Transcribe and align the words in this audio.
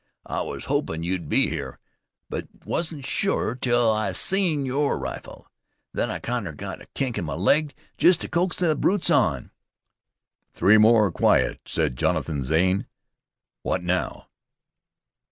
I 0.25 0.41
was 0.41 0.65
hopin' 0.65 1.03
you'd 1.03 1.29
be 1.29 1.47
here; 1.47 1.77
but 2.27 2.47
wasn't 2.65 3.05
sure 3.05 3.53
till 3.53 3.91
I'd 3.91 4.15
seen 4.15 4.65
your 4.65 4.97
rifle. 4.97 5.47
Then 5.93 6.09
I 6.09 6.17
kinder 6.17 6.53
got 6.53 6.81
a 6.81 6.87
kink 6.95 7.19
in 7.19 7.25
my 7.25 7.35
leg 7.35 7.75
jest 7.99 8.21
to 8.21 8.27
coax 8.27 8.55
the 8.55 8.75
brutes 8.75 9.11
on." 9.11 9.51
"Three 10.53 10.79
more 10.79 11.11
quiet," 11.11 11.61
said 11.67 11.97
Jonathan 11.97 12.43
Zane. 12.43 12.87
"What 13.61 13.83
now?" 13.83 14.25